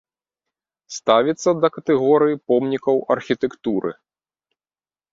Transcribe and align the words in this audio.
Ставіцца 0.97 1.49
да 1.61 1.67
катэгорыі 1.77 2.41
помнікаў 2.51 2.95
архітэктуры. 3.19 3.97